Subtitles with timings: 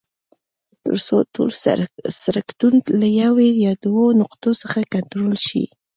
[0.85, 1.49] تر څو ټول
[2.23, 5.63] سرکټونه له یوې یا دوو نقطو څخه کنټرول شي.